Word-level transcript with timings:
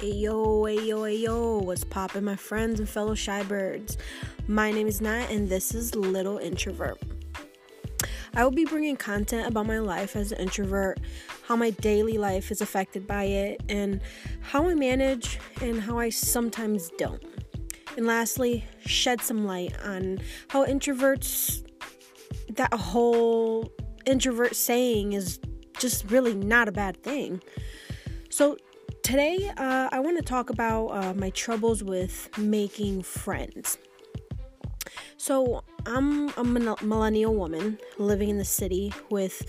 Ayo, 0.00 0.62
ayo, 0.62 1.00
ayo, 1.02 1.62
what's 1.62 1.84
poppin', 1.84 2.24
my 2.24 2.34
friends 2.34 2.80
and 2.80 2.88
fellow 2.88 3.14
shy 3.14 3.42
birds? 3.42 3.98
My 4.48 4.70
name 4.70 4.86
is 4.86 5.02
Nat, 5.02 5.26
and 5.30 5.46
this 5.46 5.74
is 5.74 5.94
Little 5.94 6.38
Introvert. 6.38 6.98
I 8.34 8.42
will 8.42 8.50
be 8.50 8.64
bringing 8.64 8.96
content 8.96 9.46
about 9.46 9.66
my 9.66 9.78
life 9.78 10.16
as 10.16 10.32
an 10.32 10.38
introvert, 10.38 11.00
how 11.42 11.54
my 11.54 11.68
daily 11.68 12.16
life 12.16 12.50
is 12.50 12.62
affected 12.62 13.06
by 13.06 13.24
it, 13.24 13.60
and 13.68 14.00
how 14.40 14.66
I 14.70 14.74
manage 14.74 15.38
and 15.60 15.82
how 15.82 15.98
I 15.98 16.08
sometimes 16.08 16.90
don't. 16.96 17.22
And 17.98 18.06
lastly, 18.06 18.64
shed 18.86 19.20
some 19.20 19.44
light 19.44 19.78
on 19.84 20.20
how 20.48 20.64
introverts, 20.64 21.62
that 22.54 22.72
whole 22.72 23.70
introvert 24.06 24.56
saying 24.56 25.12
is 25.12 25.40
just 25.78 26.10
really 26.10 26.34
not 26.34 26.68
a 26.68 26.72
bad 26.72 27.02
thing. 27.02 27.42
So, 28.30 28.56
today 29.02 29.50
uh, 29.56 29.88
I 29.92 30.00
want 30.00 30.16
to 30.18 30.22
talk 30.22 30.50
about 30.50 30.86
uh, 30.88 31.14
my 31.14 31.30
troubles 31.30 31.82
with 31.82 32.28
making 32.38 33.02
friends. 33.02 33.78
So, 35.16 35.64
I'm 35.84 36.30
a 36.30 36.44
millennial 36.44 37.34
woman 37.34 37.78
living 37.98 38.30
in 38.30 38.38
the 38.38 38.44
city 38.44 38.92
with 39.10 39.44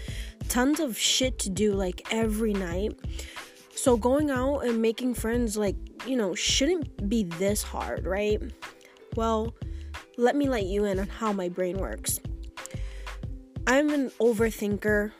tons 0.49 0.79
of 0.81 0.97
shit 0.97 1.39
to 1.39 1.49
do 1.49 1.73
like 1.73 2.05
every 2.11 2.53
night. 2.53 2.99
So, 3.73 3.95
going 3.95 4.29
out 4.29 4.59
and 4.59 4.81
making 4.81 5.13
friends, 5.13 5.55
like, 5.55 5.77
you 6.05 6.17
know, 6.17 6.35
shouldn't 6.35 7.07
be 7.07 7.23
this 7.23 7.63
hard, 7.63 8.05
right? 8.05 8.41
Well, 9.15 9.55
let 10.17 10.35
me 10.35 10.49
let 10.49 10.65
you 10.65 10.85
in 10.85 10.99
on 10.99 11.07
how 11.07 11.31
my 11.31 11.47
brain 11.47 11.77
works. 11.77 12.19
I'm 13.65 13.89
an 13.91 14.09
overthinker. 14.19 15.11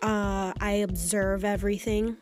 Uh, 0.00 0.52
I 0.60 0.70
observe 0.82 1.44
everything. 1.44 2.16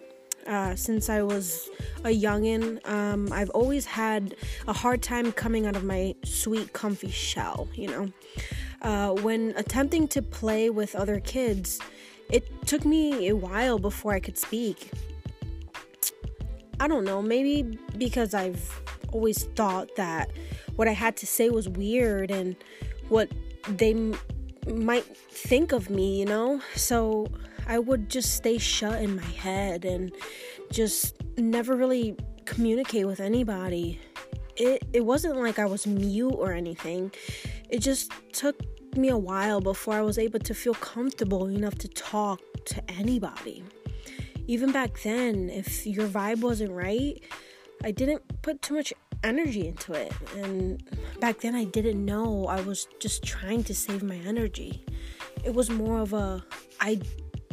Uh, 0.46 0.76
since 0.76 1.08
I 1.08 1.22
was 1.22 1.68
a 2.04 2.08
youngin, 2.08 2.86
um, 2.88 3.32
I've 3.32 3.50
always 3.50 3.84
had 3.84 4.36
a 4.68 4.72
hard 4.72 5.02
time 5.02 5.32
coming 5.32 5.66
out 5.66 5.74
of 5.74 5.82
my 5.82 6.14
sweet, 6.24 6.72
comfy 6.72 7.10
shell. 7.10 7.68
You 7.74 7.88
know, 7.88 8.12
uh, 8.82 9.10
when 9.22 9.54
attempting 9.56 10.06
to 10.08 10.22
play 10.22 10.70
with 10.70 10.94
other 10.94 11.18
kids, 11.20 11.80
it 12.30 12.44
took 12.66 12.84
me 12.84 13.28
a 13.28 13.34
while 13.34 13.78
before 13.78 14.12
I 14.12 14.20
could 14.20 14.38
speak. 14.38 14.90
I 16.78 16.86
don't 16.88 17.04
know, 17.04 17.22
maybe 17.22 17.78
because 17.96 18.34
I've 18.34 18.80
always 19.12 19.44
thought 19.44 19.96
that 19.96 20.30
what 20.76 20.86
I 20.88 20.92
had 20.92 21.16
to 21.18 21.26
say 21.26 21.50
was 21.50 21.68
weird 21.68 22.30
and 22.30 22.54
what 23.08 23.30
they 23.68 23.92
m- 23.92 24.18
might 24.66 25.04
think 25.30 25.72
of 25.72 25.88
me, 25.90 26.18
you 26.18 26.26
know? 26.26 26.60
So 26.74 27.26
I 27.66 27.78
would 27.78 28.08
just 28.08 28.34
stay 28.34 28.58
shut 28.58 29.02
in 29.02 29.16
my 29.16 29.22
head 29.22 29.84
and 29.84 30.12
just 30.70 31.14
never 31.36 31.74
really 31.76 32.16
communicate 32.44 33.06
with 33.06 33.20
anybody. 33.20 34.00
It 34.56 34.84
it 34.92 35.04
wasn't 35.04 35.36
like 35.36 35.58
I 35.58 35.66
was 35.66 35.86
mute 35.86 36.34
or 36.34 36.52
anything. 36.52 37.12
It 37.68 37.80
just 37.80 38.12
took 38.32 38.56
me 38.96 39.08
a 39.08 39.18
while 39.18 39.60
before 39.60 39.94
I 39.94 40.00
was 40.02 40.18
able 40.18 40.38
to 40.40 40.54
feel 40.54 40.74
comfortable 40.74 41.46
enough 41.46 41.74
to 41.78 41.88
talk 41.88 42.40
to 42.66 42.90
anybody. 42.90 43.64
Even 44.46 44.72
back 44.72 45.02
then, 45.02 45.50
if 45.50 45.86
your 45.86 46.06
vibe 46.06 46.40
wasn't 46.40 46.70
right, 46.70 47.20
I 47.84 47.90
didn't 47.90 48.22
put 48.42 48.62
too 48.62 48.74
much 48.74 48.92
energy 49.24 49.66
into 49.66 49.92
it. 49.92 50.12
And 50.36 50.82
back 51.20 51.40
then, 51.40 51.54
I 51.54 51.64
didn't 51.64 52.04
know 52.04 52.46
I 52.46 52.60
was 52.60 52.86
just 53.00 53.24
trying 53.24 53.64
to 53.64 53.74
save 53.74 54.02
my 54.02 54.16
energy. 54.16 54.84
It 55.44 55.52
was 55.52 55.68
more 55.68 55.98
of 55.98 56.12
a 56.12 56.44
I 56.80 57.00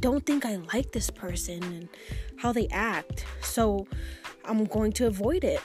don't 0.04 0.26
think 0.26 0.46
I 0.46 0.58
like 0.74 0.92
this 0.92 1.10
person 1.10 1.64
and 1.64 1.88
how 2.36 2.52
they 2.52 2.68
act. 2.72 3.26
So 3.42 3.88
I'm 4.44 4.66
going 4.66 4.92
to 4.94 5.08
avoid 5.08 5.46
it. 5.46 5.62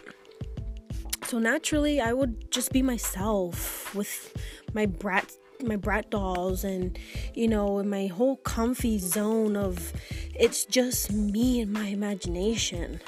So 1.24 1.40
naturally, 1.40 2.00
I 2.00 2.12
would 2.12 2.48
just 2.52 2.70
be 2.70 2.80
myself 2.80 3.92
with 3.96 4.32
my 4.72 4.86
Bratz 4.86 5.36
my 5.64 5.76
Bratz 5.76 6.08
dolls 6.10 6.62
and 6.62 6.96
you 7.34 7.48
know 7.48 7.80
in 7.80 7.90
my 7.90 8.06
whole 8.06 8.36
comfy 8.36 8.96
zone 8.96 9.56
of 9.56 9.92
it's 10.32 10.64
just 10.64 11.10
me 11.10 11.60
and 11.60 11.72
my 11.72 11.86
imagination 11.86 13.00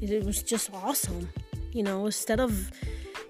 it, 0.00 0.10
it 0.10 0.24
was 0.24 0.40
just 0.40 0.72
awesome 0.72 1.28
you 1.72 1.82
know 1.82 2.06
instead 2.06 2.38
of 2.38 2.70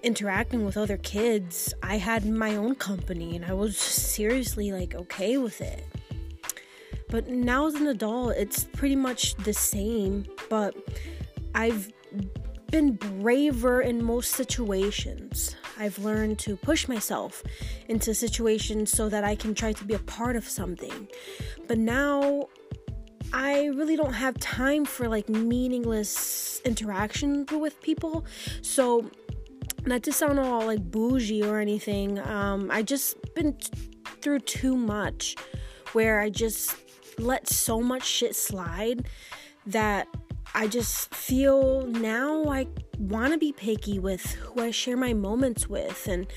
interacting 0.03 0.63
with 0.63 0.77
other 0.77 0.97
kids 0.97 1.73
i 1.81 1.97
had 1.97 2.23
my 2.23 2.55
own 2.55 2.75
company 2.75 3.35
and 3.35 3.45
i 3.45 3.53
was 3.53 3.75
seriously 3.79 4.71
like 4.71 4.93
okay 4.93 5.39
with 5.39 5.59
it 5.59 5.83
but 7.15 7.29
now 7.29 7.65
as 7.65 7.75
an 7.75 7.87
adult, 7.87 8.35
it's 8.35 8.65
pretty 8.65 8.97
much 8.97 9.35
the 9.35 9.53
same, 9.53 10.25
but 10.49 10.75
I've 11.53 11.89
been 12.69 12.95
braver 12.95 13.79
in 13.79 14.03
most 14.03 14.31
situations. 14.31 15.55
I've 15.79 15.97
learned 15.99 16.39
to 16.39 16.57
push 16.57 16.89
myself 16.89 17.41
into 17.87 18.13
situations 18.13 18.91
so 18.91 19.07
that 19.07 19.23
I 19.23 19.33
can 19.33 19.55
try 19.55 19.71
to 19.71 19.85
be 19.85 19.93
a 19.93 19.99
part 19.99 20.35
of 20.35 20.43
something. 20.43 21.07
But 21.69 21.77
now 21.77 22.49
I 23.31 23.67
really 23.67 23.95
don't 23.95 24.11
have 24.11 24.37
time 24.39 24.83
for 24.83 25.07
like 25.07 25.29
meaningless 25.29 26.59
interaction 26.65 27.45
with 27.49 27.81
people. 27.81 28.25
So, 28.61 29.09
not 29.85 30.03
to 30.03 30.11
sound 30.11 30.37
all 30.37 30.65
like 30.65 30.91
bougie 30.91 31.43
or 31.43 31.61
anything, 31.61 32.19
um, 32.19 32.69
I 32.69 32.81
just 32.81 33.15
been 33.35 33.53
t- 33.53 33.71
through 34.19 34.39
too 34.39 34.75
much 34.75 35.37
where 35.93 36.19
I 36.19 36.29
just 36.29 36.75
let 37.19 37.47
so 37.49 37.81
much 37.81 38.03
shit 38.03 38.35
slide 38.35 39.07
that 39.65 40.07
I 40.53 40.67
just 40.67 41.13
feel 41.13 41.85
now 41.87 42.45
I 42.45 42.67
want 42.97 43.33
to 43.33 43.37
be 43.37 43.51
picky 43.51 43.99
with 43.99 44.23
who 44.35 44.61
I 44.61 44.71
share 44.71 44.95
my 44.95 45.13
moments 45.13 45.67
with 45.67 46.07
and 46.07 46.27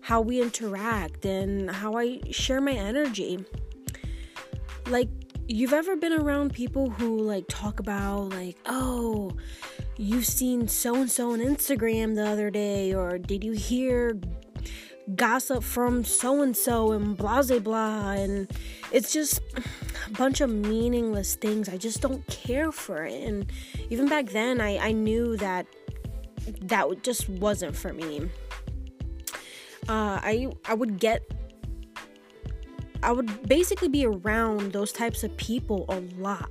how 0.00 0.20
we 0.20 0.40
interact 0.40 1.26
and 1.26 1.70
how 1.70 1.94
I 1.94 2.20
share 2.30 2.60
my 2.60 2.72
energy. 2.72 3.44
Like, 4.86 5.08
you've 5.46 5.72
ever 5.72 5.96
been 5.96 6.12
around 6.12 6.54
people 6.54 6.90
who 6.90 7.18
like 7.18 7.44
talk 7.48 7.80
about, 7.80 8.30
like, 8.30 8.56
oh, 8.66 9.32
you've 9.96 10.26
seen 10.26 10.68
so 10.68 10.94
and 10.94 11.10
so 11.10 11.32
on 11.32 11.40
Instagram 11.40 12.14
the 12.14 12.26
other 12.26 12.50
day, 12.50 12.94
or 12.94 13.18
did 13.18 13.44
you 13.44 13.52
hear 13.52 14.18
gossip 15.14 15.62
from 15.62 16.02
so 16.02 16.42
and 16.42 16.56
so 16.56 16.92
and 16.92 17.16
blah 17.16 17.42
blah 17.42 17.58
blah 17.60 18.10
and 18.10 18.50
it's 18.92 19.12
just 19.12 19.40
a 20.06 20.10
bunch 20.12 20.40
of 20.40 20.50
meaningless 20.50 21.34
things. 21.34 21.68
I 21.68 21.76
just 21.76 22.00
don't 22.00 22.26
care 22.26 22.72
for 22.72 23.04
it. 23.04 23.22
And 23.26 23.50
even 23.90 24.08
back 24.08 24.26
then 24.26 24.60
i, 24.60 24.78
I 24.78 24.92
knew 24.92 25.36
that 25.38 25.66
that 26.62 27.02
just 27.02 27.28
wasn't 27.28 27.76
for 27.76 27.92
me. 27.92 28.30
Uh, 29.88 30.18
i 30.22 30.48
i 30.64 30.74
would 30.74 30.98
get 30.98 31.22
i 33.04 33.12
would 33.12 33.48
basically 33.48 33.88
be 33.88 34.04
around 34.04 34.72
those 34.72 34.92
types 34.92 35.24
of 35.24 35.36
people 35.36 35.84
a 35.88 36.00
lot. 36.20 36.50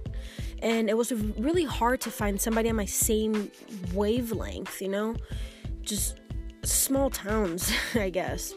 And 0.62 0.90
it 0.90 0.98
was 0.98 1.12
really 1.12 1.66
hard 1.66 2.02
to 2.02 2.12
find 2.12 2.40
somebody 2.40 2.70
on 2.70 2.76
my 2.76 2.86
same 2.86 3.52
wavelength 3.94 4.82
you 4.82 4.90
know? 4.90 5.16
Just 5.82 6.20
small 6.64 7.10
towns, 7.10 7.72
I 7.96 8.10
guess. 8.10 8.54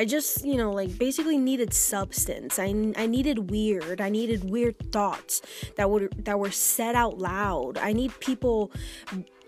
I 0.00 0.06
just, 0.06 0.46
you 0.46 0.56
know, 0.56 0.72
like 0.72 0.96
basically 0.96 1.36
needed 1.36 1.74
substance. 1.74 2.58
I, 2.58 2.68
I 2.96 3.04
needed 3.04 3.50
weird. 3.50 4.00
I 4.00 4.08
needed 4.08 4.48
weird 4.48 4.90
thoughts 4.92 5.42
that 5.76 5.90
would 5.90 6.24
that 6.24 6.38
were 6.38 6.50
said 6.50 6.94
out 6.94 7.18
loud. 7.18 7.76
I 7.76 7.92
need 7.92 8.18
people 8.18 8.72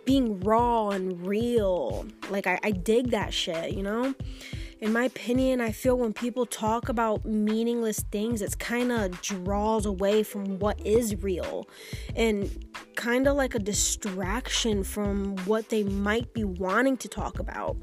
being 0.05 0.41
raw 0.41 0.91
and 0.91 1.27
real. 1.27 2.05
Like 2.29 2.47
I, 2.47 2.59
I 2.63 2.73
dig 2.73 3.13
that 3.13 3.33
shit, 3.33 3.73
you 3.73 3.83
know? 3.83 4.15
in 4.83 4.93
my 4.93 5.05
opinion, 5.05 5.61
I 5.61 5.71
feel 5.71 5.97
when 5.97 6.13
people 6.13 6.45
talk 6.45 6.89
about 6.89 7.25
meaningless 7.25 8.01
things, 8.11 8.43
it's 8.43 8.57
kind 8.57 8.91
of 8.91 9.23
draws 9.23 9.87
away 9.87 10.25
from 10.25 10.59
what 10.59 10.85
is 10.85 11.23
real 11.23 11.69
and 12.17 12.67
kind 12.97 13.29
of 13.29 13.37
like 13.37 13.55
a 13.55 13.61
distraction 13.61 14.83
from 14.83 15.37
what 15.47 15.69
they 15.69 15.85
might 15.85 16.35
be 16.35 16.43
wanting 16.43 16.97
to 16.97 17.07
talk 17.07 17.39
about. 17.39 17.77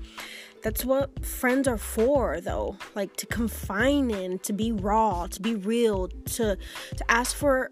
That's 0.62 0.84
what 0.84 1.26
friends 1.26 1.68
are 1.68 1.78
for, 1.78 2.42
though. 2.42 2.78
Like 2.96 3.16
to 3.18 3.26
confine 3.26 4.12
in, 4.12 4.40
to 4.40 4.54
be 4.54 4.72
raw, 4.72 5.28
to 5.28 5.42
be 5.42 5.56
real, 5.56 6.08
to 6.08 6.58
to 6.98 7.12
ask 7.12 7.36
for, 7.36 7.72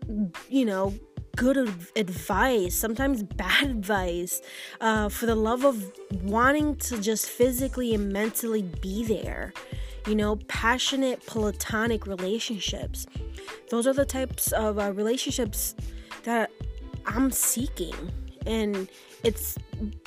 you 0.49 0.65
know, 0.65 0.93
good 1.35 1.57
advice, 1.95 2.75
sometimes 2.75 3.23
bad 3.23 3.63
advice, 3.69 4.41
uh, 4.81 5.07
for 5.07 5.25
the 5.25 5.35
love 5.35 5.63
of 5.63 5.91
wanting 6.23 6.75
to 6.77 6.99
just 6.99 7.29
physically 7.29 7.93
and 7.93 8.11
mentally 8.11 8.63
be 8.81 9.05
there. 9.05 9.53
You 10.07 10.15
know, 10.15 10.37
passionate 10.47 11.25
platonic 11.25 12.07
relationships. 12.07 13.05
Those 13.69 13.87
are 13.87 13.93
the 13.93 14.05
types 14.05 14.53
of 14.53 14.79
uh, 14.79 14.93
relationships 14.93 15.75
that 16.23 16.49
I'm 17.05 17.31
seeking. 17.31 17.95
And 18.45 18.87
it's 19.23 19.57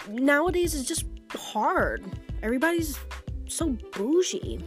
nowadays, 0.09 0.75
it's 0.75 0.88
just 0.88 1.05
hard. 1.32 2.03
Everybody's 2.42 2.98
so 3.46 3.76
bougie. 3.92 4.60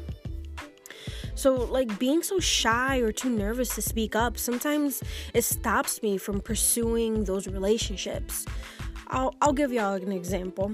So, 1.36 1.56
like, 1.56 1.98
being 1.98 2.22
so 2.22 2.40
shy 2.40 3.00
or 3.00 3.12
too 3.12 3.30
nervous 3.30 3.74
to 3.76 3.82
speak 3.82 4.16
up, 4.16 4.38
sometimes 4.38 5.02
it 5.34 5.44
stops 5.44 6.04
me 6.04 6.18
from 6.18 6.40
pursuing 6.40 7.24
those 7.24 7.48
relationships. 7.48 8.46
I'll 9.08 9.36
I'll 9.42 9.54
give 9.54 9.72
y'all 9.72 9.94
an 9.94 10.12
example. 10.12 10.74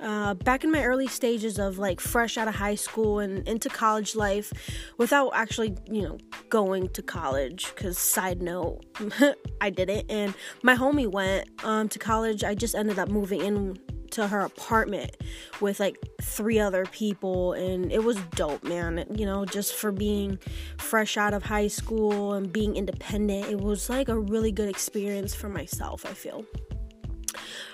Uh, 0.00 0.34
back 0.34 0.62
in 0.62 0.70
my 0.70 0.84
early 0.84 1.08
stages 1.08 1.58
of 1.58 1.78
like 1.78 2.00
fresh 2.00 2.38
out 2.38 2.46
of 2.46 2.54
high 2.54 2.76
school 2.76 3.18
and 3.18 3.46
into 3.48 3.68
college 3.68 4.14
life 4.14 4.52
without 4.96 5.30
actually 5.34 5.76
you 5.90 6.02
know 6.02 6.16
going 6.50 6.88
to 6.90 7.02
college 7.02 7.72
because 7.74 7.98
side 7.98 8.40
note 8.40 8.84
i 9.60 9.68
didn't 9.68 10.08
and 10.08 10.34
my 10.62 10.76
homie 10.76 11.10
went 11.10 11.48
um, 11.64 11.88
to 11.88 11.98
college 11.98 12.44
i 12.44 12.54
just 12.54 12.76
ended 12.76 12.96
up 12.96 13.08
moving 13.08 13.40
in 13.40 13.76
to 14.12 14.26
her 14.26 14.40
apartment 14.40 15.16
with 15.60 15.80
like 15.80 15.96
three 16.22 16.58
other 16.58 16.84
people 16.86 17.52
and 17.52 17.92
it 17.92 18.02
was 18.02 18.16
dope 18.34 18.64
man. 18.64 19.04
You 19.14 19.26
know 19.26 19.44
just 19.44 19.74
for 19.74 19.92
being 19.92 20.38
fresh 20.78 21.16
out 21.16 21.34
of 21.34 21.42
high 21.42 21.68
school 21.68 22.34
and 22.34 22.52
being 22.52 22.76
independent 22.76 23.46
it 23.46 23.60
was 23.60 23.88
like 23.90 24.08
a 24.08 24.18
really 24.18 24.52
good 24.52 24.68
experience 24.68 25.34
for 25.34 25.48
myself 25.48 26.04
i 26.06 26.14
feel. 26.14 26.44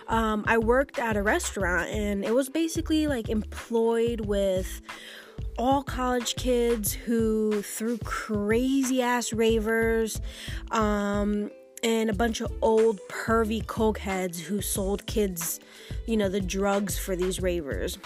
Um, 0.09 0.45
I 0.47 0.59
worked 0.59 0.99
at 0.99 1.17
a 1.17 1.23
restaurant 1.23 1.89
and 1.91 2.25
it 2.25 2.35
was 2.35 2.49
basically 2.49 3.07
like 3.07 3.29
employed 3.29 4.21
with 4.27 4.83
all 5.57 5.83
college 5.83 6.37
kids 6.37 6.93
who 6.93 7.63
threw 7.63 7.99
crazy 7.99 9.01
ass 9.01 9.33
ravers 9.33 10.21
um, 10.71 11.51
and 11.85 12.09
a 12.09 12.15
bunch 12.15 12.41
of 12.41 12.51
old 12.63 12.99
pervy 13.09 13.65
coke 13.65 13.99
heads 13.99 14.41
who 14.41 14.63
sold 14.63 15.07
kids, 15.07 15.61
you 16.07 16.17
know, 16.17 16.31
the 16.31 16.41
drugs 16.41 16.99
for 16.99 17.15
these 17.15 17.41
ravers. 17.41 17.99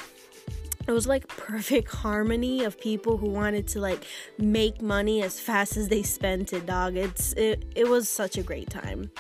It 0.89 0.93
was 0.93 1.07
like 1.07 1.29
perfect 1.29 1.95
harmony 1.95 2.65
of 2.65 2.81
people 2.81 3.19
who 3.19 3.29
wanted 3.29 3.69
to 3.69 3.81
like 3.81 4.05
make 4.37 4.83
money 4.83 5.23
as 5.23 5.39
fast 5.39 5.77
as 5.77 5.89
they 5.89 6.03
spent 6.03 6.53
it, 6.53 6.67
dog. 6.67 6.97
It's 6.97 7.35
it 7.35 7.65
it 7.77 7.87
was 7.87 8.09
such 8.09 8.37
a 8.37 8.43
great 8.43 8.69
time. 8.69 9.11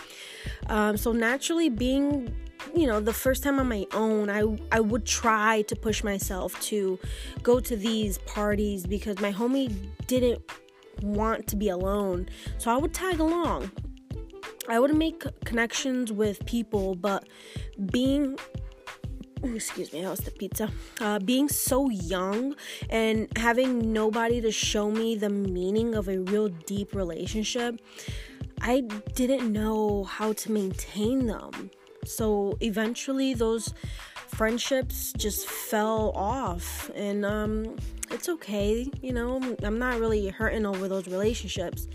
Um, 0.66 0.96
so 0.96 1.12
naturally 1.12 1.68
being 1.68 2.34
you 2.74 2.86
know 2.86 3.00
the 3.00 3.12
first 3.12 3.44
time 3.44 3.60
on 3.60 3.68
my 3.68 3.86
own 3.94 4.28
i 4.28 4.42
i 4.72 4.80
would 4.80 5.06
try 5.06 5.62
to 5.62 5.76
push 5.76 6.02
myself 6.02 6.60
to 6.60 6.98
go 7.42 7.60
to 7.60 7.76
these 7.76 8.18
parties 8.18 8.84
because 8.84 9.18
my 9.20 9.32
homie 9.32 9.72
didn't 10.08 10.42
want 11.00 11.46
to 11.46 11.54
be 11.54 11.68
alone 11.68 12.28
so 12.58 12.70
i 12.70 12.76
would 12.76 12.92
tag 12.92 13.20
along 13.20 13.70
i 14.68 14.78
would 14.78 14.94
make 14.94 15.24
connections 15.44 16.12
with 16.12 16.44
people 16.46 16.94
but 16.94 17.26
being 17.92 18.38
excuse 19.42 19.92
me, 19.92 20.02
that 20.02 20.10
was 20.10 20.20
the 20.20 20.30
pizza. 20.30 20.70
Uh, 21.00 21.18
being 21.18 21.48
so 21.48 21.88
young 21.90 22.54
and 22.90 23.28
having 23.36 23.92
nobody 23.92 24.40
to 24.40 24.50
show 24.50 24.90
me 24.90 25.14
the 25.14 25.28
meaning 25.28 25.94
of 25.94 26.08
a 26.08 26.18
real 26.18 26.48
deep 26.48 26.94
relationship, 26.94 27.80
I 28.60 28.80
didn't 29.14 29.52
know 29.52 30.04
how 30.04 30.32
to 30.32 30.52
maintain 30.52 31.26
them. 31.26 31.70
So 32.04 32.56
eventually, 32.60 33.34
those 33.34 33.72
friendships 34.28 35.12
just 35.16 35.46
fell 35.46 36.12
off, 36.14 36.90
and 36.94 37.24
um, 37.24 37.76
it's 38.10 38.28
okay. 38.28 38.90
You 39.02 39.12
know, 39.12 39.56
I'm 39.62 39.78
not 39.78 40.00
really 40.00 40.28
hurting 40.28 40.64
over 40.64 40.88
those 40.88 41.06
relationships. 41.06 41.86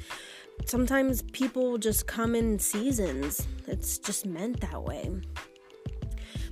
Sometimes 0.66 1.22
people 1.34 1.78
just 1.78 2.08
come 2.08 2.36
in 2.36 2.58
seasons, 2.58 3.48
it's 3.68 3.98
just 3.98 4.26
meant 4.26 4.62
that 4.62 4.82
way. 4.82 5.12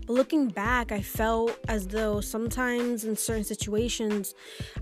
But 0.06 0.14
looking 0.14 0.48
back, 0.48 0.92
I 0.92 1.02
felt 1.02 1.58
as 1.68 1.88
though 1.88 2.22
sometimes 2.22 3.06
in 3.06 3.16
certain 3.16 3.44
situations, 3.44 4.36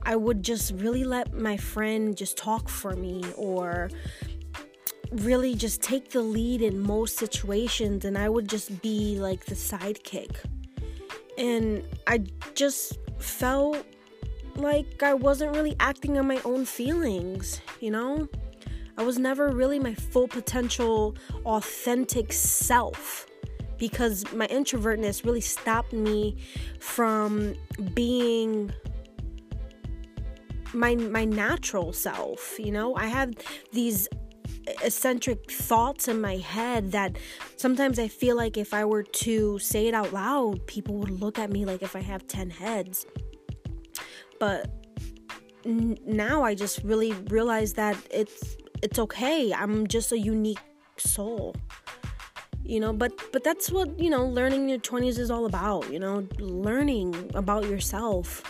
I 0.03 0.15
would 0.15 0.43
just 0.43 0.73
really 0.73 1.03
let 1.03 1.33
my 1.33 1.57
friend 1.57 2.15
just 2.15 2.37
talk 2.37 2.69
for 2.69 2.95
me 2.95 3.23
or 3.35 3.89
really 5.11 5.55
just 5.55 5.81
take 5.81 6.09
the 6.09 6.21
lead 6.21 6.61
in 6.61 6.79
most 6.79 7.17
situations 7.17 8.05
and 8.05 8.17
I 8.17 8.29
would 8.29 8.47
just 8.47 8.81
be 8.81 9.17
like 9.19 9.45
the 9.45 9.55
sidekick. 9.55 10.37
And 11.37 11.83
I 12.07 12.23
just 12.53 12.97
felt 13.17 13.85
like 14.55 15.03
I 15.03 15.13
wasn't 15.13 15.55
really 15.55 15.75
acting 15.79 16.17
on 16.17 16.27
my 16.27 16.41
own 16.45 16.65
feelings, 16.65 17.61
you 17.79 17.91
know? 17.91 18.27
I 18.99 19.03
was 19.03 19.17
never 19.17 19.47
really 19.47 19.79
my 19.79 19.93
full 19.93 20.27
potential, 20.27 21.15
authentic 21.45 22.33
self 22.33 23.25
because 23.77 24.25
my 24.33 24.45
introvertness 24.47 25.23
really 25.23 25.39
stopped 25.39 25.93
me 25.93 26.35
from 26.79 27.55
being 27.93 28.71
my 30.73 30.93
my 30.93 31.25
natural 31.25 31.91
self 31.91 32.59
you 32.59 32.71
know 32.71 32.95
i 32.95 33.07
had 33.07 33.43
these 33.71 34.07
eccentric 34.83 35.49
thoughts 35.49 36.07
in 36.07 36.21
my 36.21 36.37
head 36.37 36.91
that 36.91 37.17
sometimes 37.55 37.97
I 37.97 38.07
feel 38.07 38.35
like 38.35 38.55
if 38.55 38.71
I 38.71 38.85
were 38.85 39.01
to 39.01 39.57
say 39.57 39.87
it 39.87 39.95
out 39.95 40.13
loud, 40.13 40.67
people 40.67 40.95
would 40.97 41.09
look 41.09 41.39
at 41.39 41.51
me 41.51 41.65
like 41.65 41.81
if 41.81 41.95
I 41.95 42.01
have 42.01 42.27
10 42.27 42.51
heads. 42.51 43.07
But 44.39 44.69
now 45.65 46.43
I 46.43 46.53
just 46.53 46.83
really 46.83 47.13
realize 47.29 47.73
that 47.73 47.97
it's 48.11 48.57
it's 48.81 48.99
okay. 48.99 49.53
I'm 49.53 49.87
just 49.87 50.11
a 50.11 50.19
unique 50.19 50.59
soul. 50.97 51.55
You 52.63 52.79
know, 52.79 52.93
but 52.93 53.13
but 53.31 53.43
that's 53.43 53.71
what, 53.71 53.99
you 53.99 54.09
know, 54.09 54.25
learning 54.25 54.63
in 54.63 54.69
your 54.69 54.79
20s 54.79 55.17
is 55.17 55.31
all 55.31 55.45
about, 55.45 55.91
you 55.91 55.99
know, 55.99 56.27
learning 56.37 57.31
about 57.33 57.65
yourself. 57.65 58.43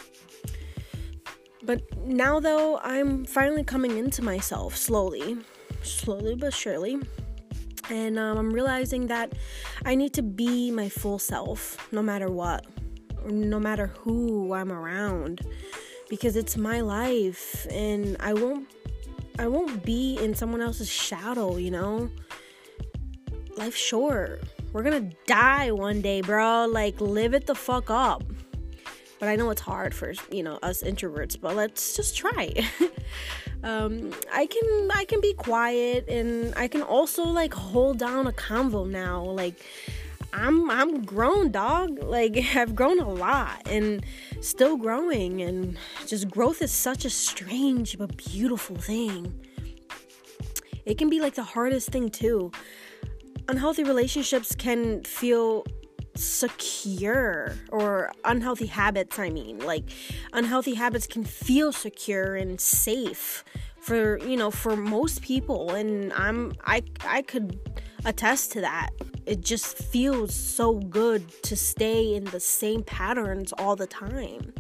But 1.64 1.82
now 2.06 2.40
though, 2.40 2.80
I'm 2.80 3.24
finally 3.26 3.64
coming 3.64 3.98
into 3.98 4.22
myself 4.22 4.76
slowly 4.76 5.38
slowly 5.84 6.36
but 6.36 6.54
surely. 6.54 7.00
And 7.90 8.20
um, 8.20 8.38
I'm 8.38 8.52
realizing 8.52 9.08
that 9.08 9.34
I 9.86 9.96
need 9.96 10.14
to 10.14 10.22
be 10.22 10.72
my 10.72 10.90
full 10.90 11.20
self 11.20 11.92
no 11.92 12.04
matter 12.04 12.30
what, 12.30 12.66
no 13.26 13.60
matter 13.60 13.88
who 13.88 14.54
I'm 14.54 14.72
around, 14.72 15.42
because 16.10 16.36
it's 16.36 16.56
my 16.56 16.82
life 16.82 17.66
and 17.72 18.16
I 18.20 18.34
won't. 18.34 18.68
I 19.40 19.48
won't 19.48 19.84
be 19.86 20.18
in 20.22 20.36
someone 20.36 20.60
else's 20.60 20.90
shadow, 20.90 21.56
you 21.56 21.72
know? 21.72 22.12
Life's 23.56 23.78
short. 23.78 24.44
We're 24.74 24.84
gonna 24.84 25.10
die 25.26 25.72
one 25.72 26.02
day, 26.02 26.20
bro. 26.20 26.66
Like, 26.66 27.00
live 27.00 27.34
it 27.34 27.48
the 27.48 27.56
fuck 27.56 27.90
up. 27.90 28.22
But 29.18 29.30
I 29.30 29.38
know 29.38 29.50
it's 29.50 29.62
hard 29.62 29.96
for, 29.96 30.14
you 30.30 30.44
know, 30.44 30.60
us 30.62 30.84
introverts, 30.84 31.40
but 31.40 31.56
let's 31.56 31.96
just 31.96 32.18
try. 32.18 32.54
um, 33.64 34.12
I 34.32 34.46
can 34.46 34.92
I 34.92 35.06
can 35.06 35.22
be 35.22 35.34
quiet 35.34 36.10
and 36.10 36.54
I 36.56 36.68
can 36.68 36.82
also 36.82 37.24
like 37.24 37.54
hold 37.54 37.98
down 37.98 38.28
a 38.28 38.34
convo 38.34 38.90
now. 38.90 39.24
Like 39.24 39.66
I'm 40.34 40.70
I'm 40.70 41.04
grown, 41.04 41.52
dog. 41.52 42.00
Like 42.04 42.38
I've 42.56 42.76
grown 42.76 43.00
a 43.00 43.10
lot 43.10 43.68
and 43.68 44.06
still 44.42 44.78
growing 44.78 45.42
and 45.42 45.78
just 46.06 46.30
growth 46.30 46.62
is 46.62 46.72
such 46.72 47.06
a 47.06 47.10
strange 47.10 47.98
but 47.98 48.18
beautiful 48.18 48.76
thing. 48.76 49.46
It 50.86 50.98
can 50.98 51.10
be 51.10 51.20
like 51.20 51.36
the 51.36 51.44
hardest 51.44 51.90
thing 51.90 52.10
too. 52.10 52.52
Unhealthy 53.48 53.84
relationships 53.84 54.56
can 54.56 55.04
feel 55.04 55.66
secure 56.16 57.54
or 57.72 58.12
unhealthy 58.26 58.66
habits 58.66 59.18
i 59.20 59.30
mean 59.30 59.58
like 59.60 59.90
unhealthy 60.34 60.74
habits 60.74 61.08
can 61.08 61.24
feel 61.24 61.72
secure 61.72 62.36
and 62.36 62.60
safe 62.60 63.44
for 63.80 64.20
you 64.20 64.36
know 64.36 64.52
for 64.52 64.76
most 64.76 65.22
people 65.22 65.72
and 65.72 66.12
i'm 66.14 66.52
i 66.66 66.84
i 67.06 67.22
could 67.22 67.58
attest 68.06 68.52
to 68.52 68.62
that 68.62 68.90
it 69.26 69.42
just 69.42 69.78
feels 69.78 70.34
so 70.34 70.80
good 70.80 71.28
to 71.44 71.56
stay 71.56 72.16
in 72.16 72.24
the 72.26 72.40
same 72.40 72.84
patterns 72.84 73.54
all 73.54 73.76
the 73.76 73.88
time 73.88 74.54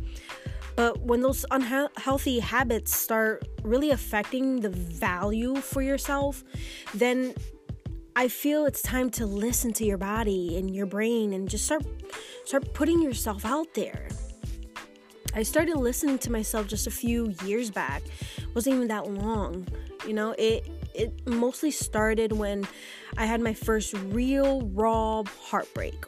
but 0.76 1.00
when 1.02 1.22
those 1.22 1.46
unhealthy 1.52 2.40
habits 2.40 2.96
start 2.96 3.48
really 3.64 3.92
affecting 3.92 4.62
the 4.62 4.70
value 4.70 5.56
for 5.56 5.82
yourself 5.82 6.44
then 6.94 7.34
I 8.20 8.28
feel 8.28 8.66
it's 8.66 8.82
time 8.82 9.12
to 9.12 9.26
listen 9.26 9.72
to 9.74 9.86
your 9.86 9.98
body 9.98 10.58
and 10.58 10.76
your 10.76 10.86
brain 10.86 11.32
and 11.32 11.48
just 11.48 11.66
start 11.66 11.86
start 12.44 12.74
putting 12.74 13.02
yourself 13.02 13.46
out 13.46 13.74
there. 13.76 14.10
I 15.36 15.44
started 15.44 15.78
listening 15.78 16.18
to 16.20 16.32
myself 16.32 16.68
just 16.68 16.88
a 16.88 16.92
few 16.92 17.34
years 17.46 17.70
back. 17.70 18.04
It 18.38 18.56
wasn't 18.56 18.78
even 18.78 18.88
that 18.88 19.10
long. 19.10 19.68
You 20.08 20.14
know, 20.14 20.36
it 20.38 20.68
it 20.94 21.28
mostly 21.28 21.72
started 21.72 22.32
when 22.32 22.68
I 23.18 23.26
had 23.26 23.42
my 23.42 23.54
first 23.54 23.94
real 23.94 24.62
raw 24.74 25.24
heartbreak. 25.24 26.04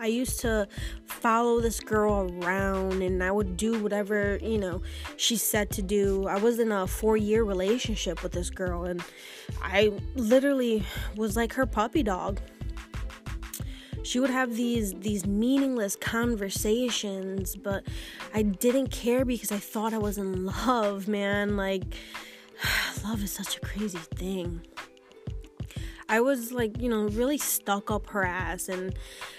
I 0.00 0.06
used 0.06 0.40
to 0.40 0.66
follow 1.04 1.60
this 1.60 1.78
girl 1.78 2.30
around 2.42 3.02
and 3.02 3.22
I 3.22 3.30
would 3.30 3.58
do 3.58 3.82
whatever, 3.82 4.38
you 4.42 4.56
know, 4.56 4.80
she 5.18 5.36
said 5.36 5.70
to 5.72 5.82
do. 5.82 6.26
I 6.26 6.38
was 6.38 6.58
in 6.58 6.72
a 6.72 6.86
4-year 6.86 7.44
relationship 7.44 8.22
with 8.22 8.32
this 8.32 8.48
girl 8.48 8.84
and 8.84 9.04
I 9.62 9.92
literally 10.14 10.84
was 11.16 11.36
like 11.36 11.52
her 11.52 11.66
puppy 11.66 12.02
dog. 12.02 12.40
She 14.02 14.18
would 14.18 14.30
have 14.30 14.56
these 14.56 14.94
these 14.94 15.26
meaningless 15.26 15.96
conversations, 15.96 17.56
but 17.56 17.84
I 18.34 18.42
didn't 18.42 18.88
care 18.88 19.24
because 19.24 19.52
I 19.52 19.58
thought 19.58 19.92
I 19.92 19.98
was 19.98 20.18
in 20.18 20.46
love, 20.46 21.08
man. 21.08 21.56
Like 21.56 21.84
love 23.04 23.22
is 23.22 23.32
such 23.32 23.56
a 23.56 23.60
crazy 23.60 23.98
thing. 23.98 24.62
I 26.08 26.20
was 26.20 26.50
like, 26.50 26.80
you 26.80 26.88
know, 26.88 27.04
really 27.04 27.38
stuck 27.38 27.88
up 27.88 28.08
her 28.08 28.24
ass 28.24 28.68
and 28.68 28.94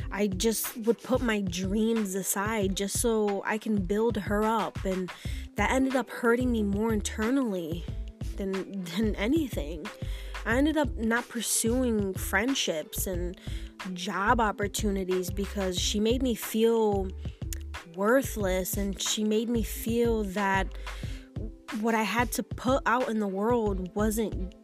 I 0.10 0.27
just 0.27 0.77
would 0.77 1.03
put 1.03 1.22
my 1.22 1.41
dreams 1.41 2.15
aside 2.15 2.77
just 2.77 3.01
so 3.01 3.44
I 3.46 3.58
can 3.58 3.84
build 3.84 4.15
her 4.15 4.46
up 4.46 4.84
and 4.86 5.12
that 5.56 5.72
ended 5.72 5.98
up 5.98 6.10
hurting 6.10 6.50
me 6.50 6.63
more 6.63 6.94
internally 6.94 7.84
than 8.38 8.84
than 8.96 9.15
anything. 9.15 9.86
I 10.45 10.57
ended 10.57 10.77
up 10.77 10.95
not 10.98 11.27
pursuing 11.29 12.13
friendships 12.13 13.07
and 13.07 13.39
job 13.93 14.39
opportunities 14.39 15.29
because 15.29 15.79
she 15.79 16.00
made 16.00 16.21
me 16.24 16.36
feel 16.36 17.07
worthless 17.95 18.77
and 18.77 19.00
she 19.00 19.24
made 19.24 19.50
me 19.50 19.63
feel 19.63 20.24
that 20.24 20.67
what 21.79 21.95
I 21.95 22.03
had 22.03 22.31
to 22.33 22.43
put 22.43 22.81
out 22.86 23.10
in 23.10 23.19
the 23.19 23.27
world 23.27 23.93
wasn't 23.95 24.55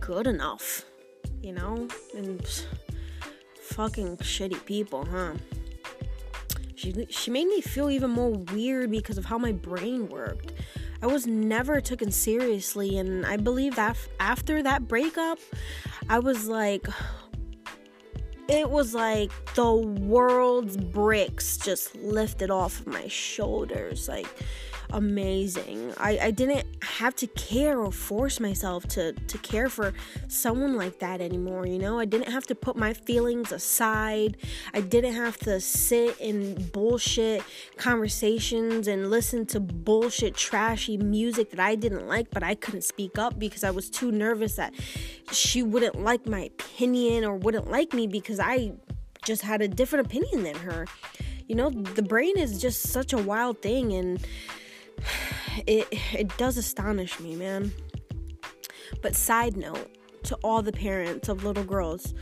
good 0.00 0.26
enough, 0.26 0.84
you 1.42 1.52
know? 1.52 1.88
And 2.16 2.64
fucking 3.60 4.18
shitty 4.18 4.64
people, 4.64 5.04
huh? 5.04 5.34
She, 6.74 7.06
she 7.08 7.30
made 7.30 7.46
me 7.46 7.60
feel 7.60 7.90
even 7.90 8.10
more 8.10 8.30
weird 8.30 8.90
because 8.90 9.18
of 9.18 9.24
how 9.24 9.38
my 9.38 9.52
brain 9.52 10.08
worked. 10.08 10.52
I 11.02 11.06
was 11.06 11.26
never 11.26 11.80
taken 11.80 12.10
seriously, 12.10 12.98
and 12.98 13.26
I 13.26 13.36
believe 13.36 13.76
that 13.76 13.96
after 14.18 14.62
that 14.62 14.88
breakup, 14.88 15.38
I 16.08 16.18
was 16.18 16.48
like, 16.48 16.86
it 18.48 18.70
was 18.70 18.94
like 18.94 19.30
the 19.54 19.74
world's 19.74 20.76
bricks 20.76 21.56
just 21.58 21.94
lifted 21.96 22.50
off 22.50 22.80
of 22.80 22.86
my 22.86 23.08
shoulders. 23.08 24.08
Like, 24.08 24.28
amazing. 24.96 25.92
I, 25.98 26.18
I 26.18 26.30
didn't 26.30 26.66
have 26.82 27.14
to 27.16 27.26
care 27.26 27.78
or 27.78 27.92
force 27.92 28.40
myself 28.40 28.88
to, 28.88 29.12
to 29.12 29.38
care 29.38 29.68
for 29.68 29.92
someone 30.26 30.74
like 30.74 31.00
that 31.00 31.20
anymore, 31.20 31.66
you 31.66 31.78
know? 31.78 31.98
I 31.98 32.06
didn't 32.06 32.32
have 32.32 32.46
to 32.46 32.54
put 32.54 32.76
my 32.76 32.94
feelings 32.94 33.52
aside. 33.52 34.38
I 34.72 34.80
didn't 34.80 35.12
have 35.12 35.36
to 35.40 35.60
sit 35.60 36.18
in 36.18 36.54
bullshit 36.72 37.42
conversations 37.76 38.88
and 38.88 39.10
listen 39.10 39.44
to 39.46 39.60
bullshit, 39.60 40.34
trashy 40.34 40.96
music 40.96 41.50
that 41.50 41.60
I 41.60 41.74
didn't 41.74 42.08
like, 42.08 42.30
but 42.30 42.42
I 42.42 42.54
couldn't 42.54 42.84
speak 42.84 43.18
up 43.18 43.38
because 43.38 43.64
I 43.64 43.72
was 43.72 43.90
too 43.90 44.10
nervous 44.10 44.56
that 44.56 44.72
she 45.30 45.62
wouldn't 45.62 46.00
like 46.00 46.26
my 46.26 46.40
opinion 46.40 47.22
or 47.24 47.36
wouldn't 47.36 47.70
like 47.70 47.92
me 47.92 48.06
because 48.06 48.40
I 48.40 48.72
just 49.26 49.42
had 49.42 49.60
a 49.60 49.68
different 49.68 50.06
opinion 50.06 50.42
than 50.44 50.56
her. 50.56 50.86
You 51.48 51.54
know, 51.54 51.68
the 51.68 52.02
brain 52.02 52.38
is 52.38 52.62
just 52.62 52.84
such 52.84 53.12
a 53.12 53.18
wild 53.18 53.60
thing 53.60 53.92
and 53.92 54.26
it 55.66 55.86
it 56.12 56.36
does 56.36 56.56
astonish 56.56 57.18
me, 57.20 57.36
man. 57.36 57.72
But 59.02 59.14
side 59.14 59.56
note 59.56 59.90
to 60.24 60.36
all 60.42 60.62
the 60.62 60.72
parents 60.72 61.28
of 61.28 61.44
little 61.44 61.64
girls, 61.64 62.14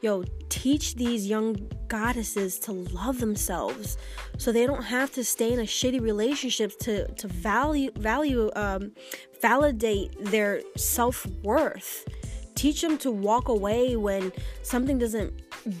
yo, 0.00 0.24
teach 0.48 0.94
these 0.96 1.26
young 1.26 1.70
goddesses 1.88 2.58
to 2.60 2.72
love 2.72 3.20
themselves 3.20 3.96
so 4.38 4.50
they 4.52 4.66
don't 4.66 4.82
have 4.84 5.12
to 5.12 5.24
stay 5.24 5.52
in 5.52 5.60
a 5.60 5.64
shitty 5.64 6.00
relationship 6.00 6.78
to 6.80 7.06
to 7.14 7.28
value 7.28 7.90
value 7.96 8.50
um 8.56 8.92
validate 9.40 10.12
their 10.26 10.62
self-worth. 10.76 12.06
Teach 12.54 12.82
them 12.82 12.98
to 12.98 13.10
walk 13.10 13.48
away 13.48 13.96
when 13.96 14.30
something 14.62 14.98
doesn't 14.98 15.32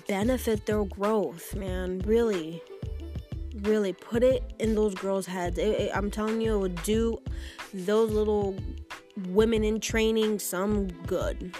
benefit 0.08 0.66
their 0.66 0.84
growth, 0.84 1.54
man. 1.54 2.00
Really 2.06 2.62
really 3.62 3.92
put 3.92 4.22
it 4.22 4.52
in 4.58 4.74
those 4.74 4.94
girls' 4.94 5.26
heads. 5.26 5.58
It, 5.58 5.68
it, 5.68 5.90
I'm 5.94 6.10
telling 6.10 6.40
you, 6.40 6.54
it 6.54 6.58
would 6.58 6.82
do 6.82 7.18
those 7.72 8.10
little 8.10 8.56
women 9.28 9.64
in 9.64 9.80
training 9.80 10.38
some 10.38 10.88
good. 11.06 11.54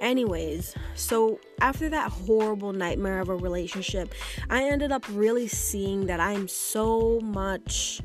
Anyways, 0.00 0.74
so 0.94 1.40
after 1.60 1.88
that 1.88 2.10
horrible 2.10 2.72
nightmare 2.72 3.20
of 3.20 3.28
a 3.28 3.36
relationship, 3.36 4.12
I 4.50 4.64
ended 4.64 4.92
up 4.92 5.04
really 5.10 5.48
seeing 5.48 6.06
that 6.06 6.20
I'm 6.20 6.46
so 6.48 7.20
much 7.22 8.00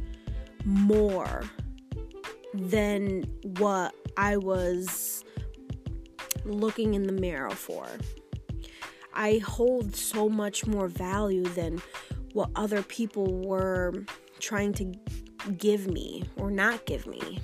more 0.63 1.44
than 2.53 3.24
what 3.58 3.94
I 4.18 4.38
was 4.38 5.24
looking 6.46 6.94
in 6.94 7.03
the 7.03 7.13
mirror 7.13 7.51
for. 7.51 7.88
I 9.13 9.39
hold 9.39 9.96
so 9.96 10.29
much 10.29 10.65
more 10.65 10.88
value 10.88 11.44
than 11.44 11.82
what 12.39 12.51
other 12.55 12.81
people 12.84 13.41
were 13.41 13.93
trying 14.39 14.72
to 14.72 14.86
give 15.58 15.88
me 15.88 16.24
or 16.38 16.50
not 16.50 16.86
give 16.86 17.05
me. 17.05 17.38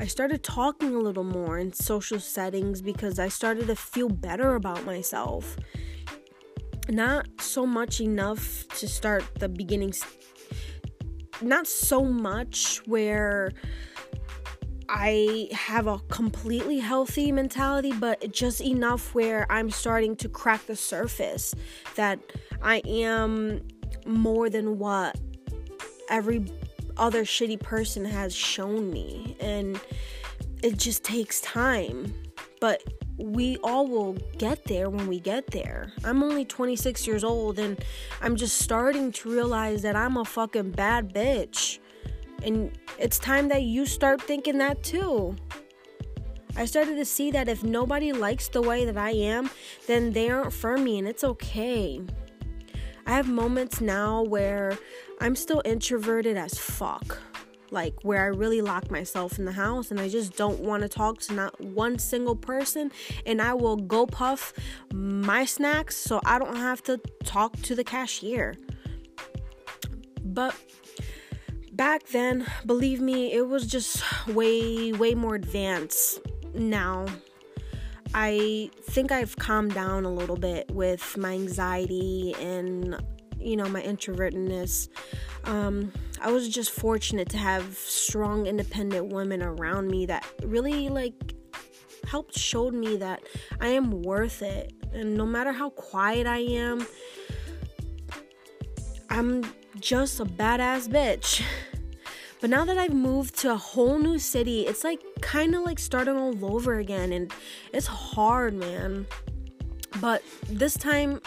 I 0.00 0.06
started 0.06 0.42
talking 0.42 0.92
a 0.92 0.98
little 0.98 1.22
more 1.22 1.56
in 1.56 1.72
social 1.72 2.18
settings 2.18 2.82
because 2.82 3.20
I 3.20 3.28
started 3.28 3.68
to 3.68 3.76
feel 3.76 4.08
better 4.08 4.56
about 4.56 4.84
myself. 4.84 5.56
Not 6.88 7.28
so 7.38 7.64
much 7.64 8.00
enough 8.00 8.66
to 8.80 8.88
start 8.88 9.22
the 9.38 9.48
beginning, 9.48 9.94
not 11.40 11.68
so 11.68 12.04
much 12.04 12.78
where 12.86 13.52
I 14.88 15.48
have 15.52 15.86
a 15.86 16.00
completely 16.08 16.78
healthy 16.78 17.30
mentality, 17.30 17.92
but 17.92 18.32
just 18.32 18.60
enough 18.60 19.14
where 19.14 19.46
I'm 19.50 19.70
starting 19.70 20.16
to 20.16 20.28
crack 20.28 20.66
the 20.66 20.76
surface 20.76 21.54
that 21.94 22.18
I 22.62 22.82
am 22.86 23.62
more 24.06 24.48
than 24.48 24.78
what 24.78 25.18
every 26.08 26.46
other 26.96 27.24
shitty 27.24 27.60
person 27.60 28.04
has 28.04 28.34
shown 28.34 28.90
me. 28.90 29.36
And 29.40 29.80
it 30.62 30.78
just 30.78 31.04
takes 31.04 31.40
time. 31.40 32.14
But 32.60 32.82
we 33.18 33.56
all 33.62 33.86
will 33.86 34.14
get 34.38 34.64
there 34.64 34.90
when 34.90 35.06
we 35.06 35.20
get 35.20 35.50
there. 35.50 35.92
I'm 36.04 36.22
only 36.22 36.44
26 36.44 37.06
years 37.06 37.24
old 37.24 37.58
and 37.58 37.82
I'm 38.20 38.36
just 38.36 38.58
starting 38.58 39.12
to 39.12 39.30
realize 39.30 39.82
that 39.82 39.96
I'm 39.96 40.16
a 40.16 40.24
fucking 40.24 40.72
bad 40.72 41.14
bitch. 41.14 41.78
And 42.42 42.78
it's 42.98 43.18
time 43.18 43.48
that 43.48 43.62
you 43.62 43.86
start 43.86 44.20
thinking 44.20 44.58
that 44.58 44.82
too. 44.82 45.36
I 46.56 46.64
started 46.64 46.96
to 46.96 47.04
see 47.04 47.30
that 47.32 47.48
if 47.48 47.62
nobody 47.62 48.12
likes 48.12 48.48
the 48.48 48.62
way 48.62 48.84
that 48.86 48.96
I 48.96 49.10
am, 49.10 49.50
then 49.86 50.12
they 50.12 50.30
aren't 50.30 50.52
for 50.52 50.76
me 50.76 50.98
and 50.98 51.06
it's 51.06 51.24
okay. 51.24 52.02
I 53.06 53.12
have 53.12 53.28
moments 53.28 53.80
now 53.80 54.22
where 54.22 54.76
I'm 55.20 55.36
still 55.36 55.62
introverted 55.64 56.36
as 56.36 56.58
fuck. 56.58 57.18
Like 57.70 57.94
where 58.02 58.22
I 58.22 58.26
really 58.26 58.60
lock 58.60 58.90
myself 58.90 59.38
in 59.38 59.44
the 59.44 59.52
house 59.52 59.90
and 59.90 60.00
I 60.00 60.08
just 60.08 60.36
don't 60.36 60.60
want 60.60 60.82
to 60.82 60.88
talk 60.88 61.18
to 61.22 61.34
not 61.34 61.60
one 61.60 61.98
single 61.98 62.36
person 62.36 62.92
and 63.24 63.40
I 63.40 63.54
will 63.54 63.76
go 63.76 64.06
puff 64.06 64.52
my 64.92 65.44
snacks 65.44 65.96
so 65.96 66.20
I 66.24 66.38
don't 66.38 66.56
have 66.56 66.82
to 66.84 66.98
talk 67.24 67.56
to 67.62 67.74
the 67.74 67.84
cashier. 67.84 68.56
But 70.22 70.54
back 71.72 72.06
then, 72.08 72.46
believe 72.64 73.00
me, 73.00 73.32
it 73.32 73.48
was 73.48 73.66
just 73.66 74.02
way, 74.28 74.92
way 74.92 75.14
more 75.14 75.34
advanced 75.34 76.20
now. 76.54 77.06
I 78.14 78.70
think 78.82 79.12
I've 79.12 79.36
calmed 79.36 79.74
down 79.74 80.04
a 80.04 80.12
little 80.12 80.36
bit 80.36 80.70
with 80.70 81.16
my 81.16 81.32
anxiety 81.32 82.34
and, 82.40 82.96
you 83.38 83.56
know, 83.56 83.68
my 83.68 83.82
introvertedness. 83.82 84.88
Um, 85.44 85.92
I 86.20 86.30
was 86.30 86.48
just 86.48 86.70
fortunate 86.70 87.28
to 87.30 87.38
have 87.38 87.76
strong, 87.76 88.46
independent 88.46 89.12
women 89.12 89.42
around 89.42 89.88
me 89.88 90.06
that 90.06 90.26
really, 90.42 90.88
like, 90.88 91.34
helped 92.06 92.38
showed 92.38 92.74
me 92.74 92.96
that 92.96 93.22
I 93.60 93.68
am 93.68 94.02
worth 94.02 94.42
it. 94.42 94.72
And 94.92 95.14
no 95.14 95.26
matter 95.26 95.52
how 95.52 95.70
quiet 95.70 96.26
I 96.26 96.38
am, 96.38 96.86
I'm 99.10 99.44
just 99.80 100.20
a 100.20 100.24
badass 100.24 100.88
bitch. 100.88 101.42
But 102.40 102.50
now 102.50 102.64
that 102.64 102.76
I've 102.76 102.94
moved 102.94 103.36
to 103.40 103.52
a 103.52 103.56
whole 103.56 103.98
new 103.98 104.18
city, 104.18 104.66
it's 104.66 104.84
like 104.84 105.00
kind 105.20 105.54
of 105.54 105.62
like 105.62 105.78
starting 105.78 106.16
all 106.16 106.54
over 106.54 106.78
again. 106.78 107.12
And 107.12 107.32
it's 107.72 107.86
hard, 107.86 108.54
man. 108.54 109.06
But 110.00 110.22
this 110.48 110.74
time 110.74 111.20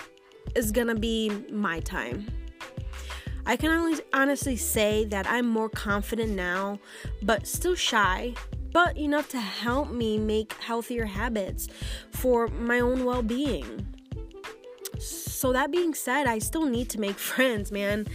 is 0.55 0.71
gonna 0.71 0.95
be 0.95 1.29
my 1.51 1.79
time. 1.79 2.27
I 3.45 3.55
can 3.55 3.71
only 3.71 3.99
honestly 4.13 4.55
say 4.55 5.05
that 5.05 5.25
I'm 5.27 5.47
more 5.47 5.69
confident 5.69 6.33
now, 6.33 6.77
but 7.23 7.47
still 7.47 7.73
shy, 7.73 8.35
but 8.71 8.95
enough 8.95 9.29
to 9.29 9.39
help 9.39 9.89
me 9.89 10.19
make 10.19 10.53
healthier 10.53 11.05
habits 11.05 11.67
for 12.11 12.47
my 12.49 12.79
own 12.79 13.05
well 13.05 13.23
being. 13.23 13.87
So, 14.99 15.53
that 15.53 15.71
being 15.71 15.93
said, 15.93 16.27
I 16.27 16.39
still 16.39 16.65
need 16.65 16.89
to 16.89 16.99
make 16.99 17.17
friends, 17.31 17.71
man. 17.71 18.05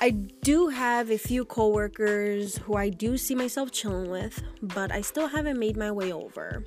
I 0.00 0.10
do 0.10 0.68
have 0.68 1.10
a 1.10 1.16
few 1.16 1.44
coworkers 1.44 2.58
who 2.58 2.76
I 2.76 2.90
do 2.90 3.16
see 3.16 3.34
myself 3.34 3.70
chilling 3.70 4.10
with, 4.10 4.42
but 4.60 4.92
I 4.92 5.00
still 5.00 5.28
haven't 5.28 5.58
made 5.58 5.76
my 5.76 5.90
way 5.90 6.12
over. 6.12 6.64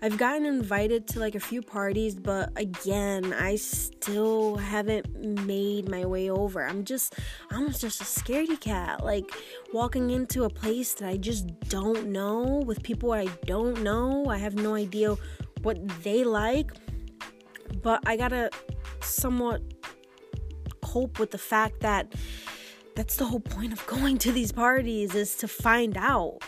I've 0.00 0.18
gotten 0.18 0.46
invited 0.46 1.06
to 1.08 1.20
like 1.20 1.34
a 1.34 1.40
few 1.40 1.62
parties, 1.62 2.14
but 2.14 2.50
again, 2.56 3.32
I 3.34 3.56
still 3.56 4.56
haven't 4.56 5.14
made 5.46 5.88
my 5.88 6.04
way 6.06 6.30
over. 6.30 6.66
I'm 6.66 6.84
just 6.84 7.14
I'm 7.50 7.70
just 7.72 8.00
a 8.00 8.04
scaredy 8.04 8.58
cat. 8.58 9.04
Like 9.04 9.30
walking 9.72 10.10
into 10.10 10.44
a 10.44 10.50
place 10.50 10.94
that 10.94 11.08
I 11.08 11.18
just 11.18 11.46
don't 11.68 12.08
know 12.08 12.62
with 12.66 12.82
people 12.82 13.12
I 13.12 13.26
don't 13.46 13.82
know. 13.82 14.26
I 14.28 14.38
have 14.38 14.54
no 14.54 14.74
idea 14.74 15.14
what 15.62 15.78
they 16.02 16.24
like, 16.24 16.72
but 17.82 18.02
I 18.06 18.16
gotta 18.16 18.50
somewhat 19.00 19.62
cope 20.80 21.18
with 21.18 21.30
the 21.30 21.38
fact 21.38 21.80
that 21.80 22.12
that's 22.94 23.16
the 23.16 23.24
whole 23.24 23.40
point 23.40 23.72
of 23.72 23.84
going 23.86 24.18
to 24.18 24.32
these 24.32 24.52
parties 24.52 25.14
is 25.14 25.36
to 25.36 25.48
find 25.48 25.96
out, 25.96 26.38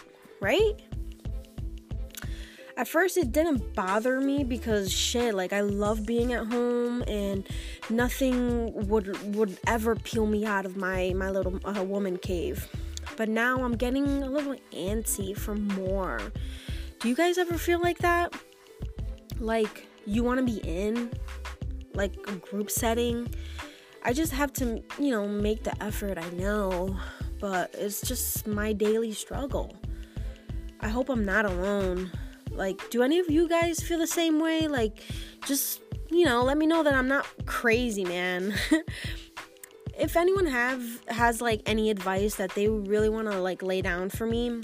right? 0.40 0.74
At 2.76 2.88
first 2.88 3.16
it 3.16 3.30
didn't 3.30 3.74
bother 3.74 4.20
me 4.20 4.42
because 4.42 4.92
shit, 4.92 5.34
like 5.34 5.52
I 5.52 5.60
love 5.60 6.04
being 6.04 6.32
at 6.32 6.46
home 6.46 7.04
and 7.06 7.48
nothing 7.88 8.88
would 8.88 9.36
would 9.36 9.58
ever 9.66 9.94
peel 9.94 10.26
me 10.26 10.44
out 10.44 10.66
of 10.66 10.76
my 10.76 11.12
my 11.14 11.30
little 11.30 11.60
uh, 11.64 11.82
woman 11.84 12.18
cave. 12.18 12.68
But 13.16 13.28
now 13.28 13.62
I'm 13.62 13.76
getting 13.76 14.24
a 14.24 14.28
little 14.28 14.56
antsy 14.72 15.36
for 15.36 15.54
more. 15.54 16.20
Do 16.98 17.08
you 17.08 17.14
guys 17.14 17.38
ever 17.38 17.56
feel 17.58 17.80
like 17.80 17.98
that? 17.98 18.34
Like 19.38 19.86
you 20.04 20.24
want 20.24 20.40
to 20.40 20.44
be 20.44 20.58
in 20.68 21.10
like 21.94 22.14
a 22.26 22.32
group 22.32 22.70
setting 22.70 23.32
I 24.04 24.12
just 24.12 24.32
have 24.32 24.52
to, 24.54 24.82
you 24.98 25.10
know, 25.10 25.26
make 25.26 25.64
the 25.64 25.82
effort, 25.82 26.18
I 26.18 26.28
know, 26.30 26.96
but 27.40 27.74
it's 27.74 28.00
just 28.02 28.46
my 28.46 28.72
daily 28.72 29.12
struggle. 29.12 29.74
I 30.80 30.88
hope 30.88 31.08
I'm 31.08 31.24
not 31.24 31.46
alone. 31.46 32.10
Like, 32.50 32.90
do 32.90 33.02
any 33.02 33.18
of 33.18 33.30
you 33.30 33.48
guys 33.48 33.80
feel 33.80 33.98
the 33.98 34.06
same 34.06 34.40
way? 34.40 34.68
Like, 34.68 35.00
just, 35.46 35.80
you 36.10 36.26
know, 36.26 36.42
let 36.44 36.58
me 36.58 36.66
know 36.66 36.82
that 36.82 36.94
I'm 36.94 37.08
not 37.08 37.26
crazy, 37.46 38.04
man. 38.04 38.54
if 39.98 40.16
anyone 40.16 40.46
have 40.46 40.82
has 41.08 41.40
like 41.40 41.62
any 41.66 41.90
advice 41.90 42.34
that 42.36 42.54
they 42.54 42.68
really 42.68 43.08
want 43.08 43.30
to 43.30 43.38
like 43.40 43.62
lay 43.62 43.80
down 43.80 44.10
for 44.10 44.26
me, 44.26 44.60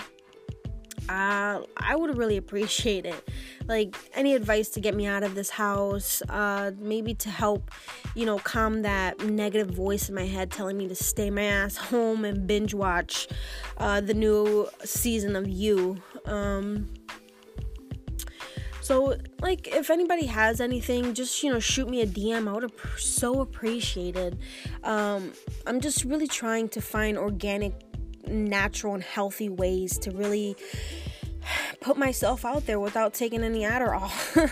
uh, 1.10 1.60
I 1.76 1.96
would 1.96 2.16
really 2.16 2.36
appreciate 2.36 3.04
it. 3.04 3.28
Like 3.66 3.96
any 4.14 4.34
advice 4.34 4.68
to 4.70 4.80
get 4.80 4.94
me 4.94 5.06
out 5.06 5.24
of 5.24 5.34
this 5.34 5.50
house, 5.50 6.22
uh, 6.28 6.70
maybe 6.78 7.14
to 7.14 7.28
help, 7.28 7.72
you 8.14 8.24
know, 8.24 8.38
calm 8.38 8.82
that 8.82 9.18
negative 9.24 9.70
voice 9.70 10.08
in 10.08 10.14
my 10.14 10.26
head 10.26 10.52
telling 10.52 10.78
me 10.78 10.86
to 10.86 10.94
stay 10.94 11.28
my 11.28 11.42
ass 11.42 11.76
home 11.76 12.24
and 12.24 12.46
binge 12.46 12.74
watch 12.74 13.26
uh, 13.78 14.00
the 14.00 14.14
new 14.14 14.68
season 14.84 15.34
of 15.34 15.48
You. 15.48 16.00
Um, 16.26 16.88
so, 18.80 19.16
like, 19.40 19.68
if 19.68 19.90
anybody 19.90 20.26
has 20.26 20.60
anything, 20.60 21.14
just 21.14 21.42
you 21.42 21.52
know, 21.52 21.60
shoot 21.60 21.88
me 21.88 22.02
a 22.02 22.06
DM. 22.06 22.48
I 22.48 22.52
would 22.52 22.62
have 22.62 23.00
so 23.00 23.40
appreciated. 23.40 24.38
Um, 24.84 25.32
I'm 25.66 25.80
just 25.80 26.04
really 26.04 26.26
trying 26.28 26.68
to 26.70 26.80
find 26.80 27.18
organic 27.18 27.89
natural 28.30 28.94
and 28.94 29.02
healthy 29.02 29.48
ways 29.48 29.98
to 29.98 30.10
really 30.10 30.56
put 31.80 31.96
myself 31.96 32.44
out 32.44 32.66
there 32.66 32.80
without 32.80 33.14
taking 33.14 33.42
any 33.42 33.62
Adderall. 33.62 34.10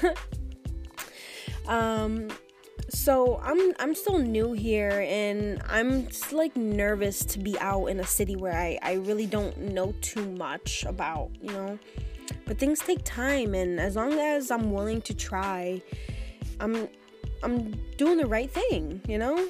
um 1.68 2.28
so 2.88 3.38
I'm 3.42 3.74
I'm 3.78 3.94
still 3.94 4.18
new 4.18 4.52
here 4.52 5.04
and 5.06 5.62
I'm 5.68 6.06
just 6.06 6.32
like 6.32 6.56
nervous 6.56 7.24
to 7.26 7.38
be 7.38 7.58
out 7.58 7.86
in 7.86 8.00
a 8.00 8.06
city 8.06 8.34
where 8.34 8.54
I, 8.54 8.78
I 8.82 8.92
really 8.94 9.26
don't 9.26 9.56
know 9.58 9.94
too 10.00 10.30
much 10.32 10.84
about, 10.84 11.30
you 11.40 11.52
know. 11.52 11.78
But 12.46 12.58
things 12.58 12.80
take 12.80 13.04
time 13.04 13.54
and 13.54 13.78
as 13.78 13.96
long 13.96 14.14
as 14.14 14.50
I'm 14.50 14.72
willing 14.72 15.02
to 15.02 15.14
try, 15.14 15.82
I'm 16.60 16.88
I'm 17.42 17.72
doing 17.96 18.18
the 18.18 18.26
right 18.26 18.50
thing, 18.50 19.00
you 19.06 19.18
know? 19.18 19.48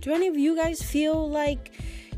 Do 0.00 0.12
any 0.12 0.26
of 0.26 0.36
you 0.36 0.56
guys 0.56 0.82
feel 0.82 1.30
like 1.30 1.72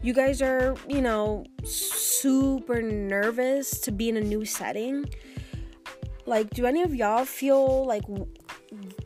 you 0.06 0.12
guys 0.12 0.40
are, 0.40 0.76
you 0.88 1.02
know, 1.02 1.44
super 1.64 2.80
nervous 2.80 3.80
to 3.80 3.90
be 3.90 4.08
in 4.08 4.16
a 4.16 4.20
new 4.20 4.44
setting, 4.44 5.04
like, 6.26 6.48
do 6.50 6.64
any 6.64 6.82
of 6.82 6.94
y'all 6.94 7.24
feel 7.24 7.84
like 7.84 8.04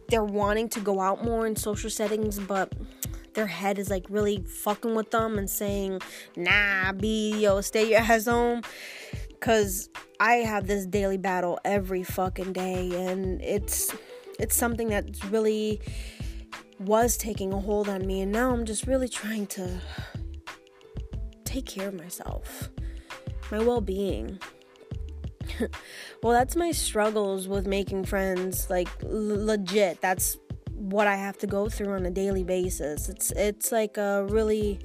they're 0.08 0.22
wanting 0.22 0.68
to 0.68 0.80
go 0.80 1.00
out 1.00 1.24
more 1.24 1.46
in 1.46 1.56
social 1.56 1.88
settings, 1.88 2.38
but 2.38 2.74
their 3.32 3.46
head 3.46 3.78
is 3.78 3.88
like 3.88 4.04
really 4.10 4.42
fucking 4.42 4.94
with 4.94 5.10
them 5.10 5.38
and 5.38 5.48
saying, 5.48 6.02
nah, 6.36 6.92
be 6.92 7.40
yo, 7.40 7.62
stay 7.62 7.88
your 7.88 8.00
ass 8.00 8.26
home? 8.26 8.60
Cause 9.40 9.88
I 10.18 10.34
have 10.34 10.66
this 10.66 10.84
daily 10.84 11.16
battle 11.16 11.58
every 11.64 12.02
fucking 12.02 12.52
day, 12.52 12.90
and 13.06 13.40
it's 13.40 13.94
it's 14.38 14.54
something 14.54 14.88
that 14.88 15.06
really 15.30 15.80
was 16.78 17.16
taking 17.16 17.54
a 17.54 17.58
hold 17.58 17.88
on 17.88 18.06
me, 18.06 18.20
and 18.20 18.30
now 18.30 18.50
I'm 18.52 18.66
just 18.66 18.86
really 18.86 19.08
trying 19.08 19.46
to 19.46 19.80
take 21.50 21.66
care 21.66 21.88
of 21.88 21.94
myself, 21.94 22.70
my 23.50 23.58
well 23.58 23.80
being. 23.80 24.38
well, 26.22 26.32
that's 26.32 26.54
my 26.54 26.70
struggles 26.70 27.48
with 27.48 27.66
making 27.66 28.04
friends. 28.04 28.70
Like, 28.70 28.88
l- 29.02 29.44
legit, 29.46 30.00
that's 30.00 30.38
what 30.70 31.08
I 31.08 31.16
have 31.16 31.38
to 31.38 31.46
go 31.46 31.68
through 31.68 31.92
on 31.92 32.06
a 32.06 32.10
daily 32.10 32.44
basis. 32.44 33.08
It's 33.08 33.32
it's 33.32 33.72
like 33.72 33.96
a 33.96 34.26
really 34.30 34.80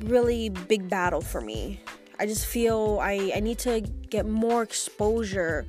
really 0.00 0.48
big 0.48 0.88
battle 0.88 1.20
for 1.20 1.40
me. 1.40 1.80
I 2.18 2.26
just 2.26 2.46
feel 2.46 2.98
I, 3.00 3.32
I 3.34 3.40
need 3.40 3.58
to 3.60 3.80
get 4.10 4.26
more 4.26 4.62
exposure 4.62 5.66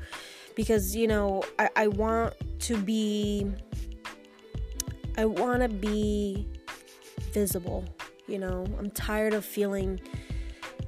because 0.56 0.96
you 0.96 1.08
know 1.08 1.44
I, 1.58 1.70
I 1.76 1.88
want 1.88 2.34
to 2.60 2.78
be 2.78 3.50
I 5.18 5.26
want 5.26 5.62
to 5.62 5.70
be 5.70 6.48
visible 7.32 7.86
you 8.28 8.40
know, 8.40 8.66
I'm 8.78 8.92
tired 8.92 9.34
of 9.34 9.44
feeling 9.46 10.00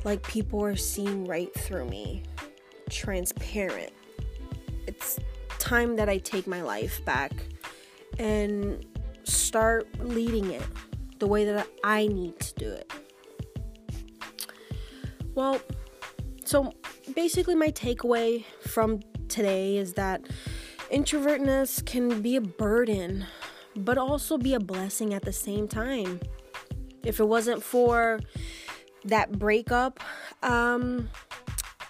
like 0.03 0.25
people 0.27 0.63
are 0.63 0.75
seeing 0.75 1.25
right 1.25 1.53
through 1.53 1.85
me, 1.85 2.23
transparent. 2.89 3.91
It's 4.87 5.19
time 5.59 5.95
that 5.95 6.09
I 6.09 6.17
take 6.17 6.45
my 6.47 6.61
life 6.61 7.03
back 7.05 7.31
and 8.19 8.85
start 9.23 9.87
leading 9.99 10.51
it 10.51 10.63
the 11.19 11.27
way 11.27 11.45
that 11.45 11.67
I 11.83 12.07
need 12.07 12.39
to 12.39 12.53
do 12.55 12.69
it. 12.69 12.91
Well, 15.35 15.61
so 16.45 16.73
basically, 17.15 17.55
my 17.55 17.71
takeaway 17.71 18.43
from 18.61 18.99
today 19.29 19.77
is 19.77 19.93
that 19.93 20.21
introvertness 20.91 21.83
can 21.85 22.21
be 22.21 22.35
a 22.35 22.41
burden, 22.41 23.25
but 23.75 23.97
also 23.97 24.37
be 24.37 24.53
a 24.53 24.59
blessing 24.59 25.13
at 25.13 25.23
the 25.23 25.33
same 25.33 25.67
time 25.67 26.19
if 27.03 27.19
it 27.19 27.25
wasn't 27.25 27.61
for 27.61 28.19
that 29.05 29.31
breakup 29.37 29.99
um, 30.41 31.09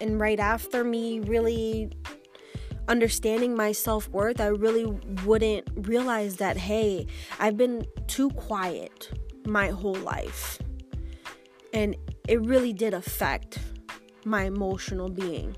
and 0.00 0.18
right 0.20 0.40
after 0.40 0.84
me 0.84 1.20
really 1.20 1.90
understanding 2.88 3.56
my 3.56 3.72
self-worth 3.72 4.40
i 4.40 4.46
really 4.46 4.84
wouldn't 5.24 5.66
realize 5.74 6.36
that 6.36 6.56
hey 6.56 7.06
i've 7.38 7.56
been 7.56 7.86
too 8.06 8.28
quiet 8.30 9.10
my 9.46 9.68
whole 9.68 9.94
life. 9.94 10.58
And 11.72 11.96
it 12.28 12.40
really 12.44 12.72
did 12.72 12.94
affect 12.94 13.58
my 14.24 14.44
emotional 14.44 15.08
being. 15.08 15.56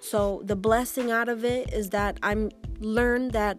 So 0.00 0.42
the 0.44 0.56
blessing 0.56 1.10
out 1.10 1.28
of 1.28 1.44
it 1.44 1.72
is 1.72 1.90
that 1.90 2.18
i'm 2.22 2.50
learned 2.80 3.32
that 3.32 3.58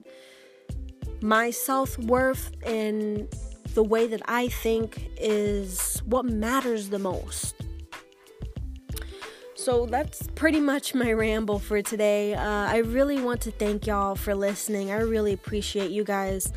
my 1.22 1.52
self-worth 1.52 2.52
and 2.66 3.34
the 3.74 3.84
way 3.84 4.08
that 4.08 4.22
I 4.26 4.48
think 4.50 5.12
is 5.18 6.02
what 6.06 6.26
matters 6.26 6.90
the 6.90 7.00
most. 7.00 7.56
So 9.56 9.86
that's 9.86 10.28
pretty 10.34 10.60
much 10.60 10.96
my 10.96 11.14
ramble 11.14 11.60
for 11.60 11.84
today. 11.84 12.34
Uh, 12.34 12.42
I 12.44 12.78
really 12.78 13.22
want 13.22 13.42
to 13.42 13.52
thank 13.52 13.86
y'all 13.86 14.16
for 14.16 14.34
listening. 14.34 14.92
I 14.92 15.02
really 15.02 15.34
appreciate 15.34 15.92
you 15.92 16.04
guys. 16.04 16.52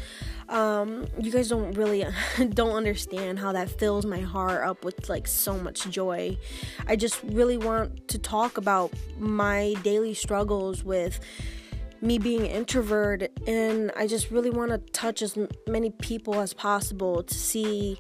Um, 0.49 1.07
you 1.21 1.31
guys 1.31 1.51
don't 1.51 1.73
really 1.73 2.07
don't 2.51 2.75
understand 2.75 3.39
how 3.39 3.53
that 3.53 3.69
fills 3.69 4.07
my 4.07 4.21
heart 4.21 4.67
up 4.67 4.85
with 4.85 5.11
like 5.11 5.27
so 5.27 5.59
much 5.59 5.89
joy. 5.91 6.39
I 6.87 6.97
just 6.97 7.23
really 7.25 7.59
want 7.59 8.09
to 8.09 8.19
talk 8.19 8.57
about 8.57 8.91
my 9.19 9.75
daily 9.83 10.15
struggles 10.15 10.83
with 10.83 11.21
me 12.05 12.19
being 12.19 12.41
an 12.41 12.47
introvert 12.47 13.31
and 13.47 13.91
I 13.97 14.07
just 14.07 14.31
really 14.31 14.51
want 14.51 14.71
to 14.71 14.79
touch 14.93 15.23
as 15.23 15.39
many 15.67 15.91
people 15.91 16.41
as 16.41 16.53
possible 16.53 17.23
to 17.23 17.35
see 17.35 17.99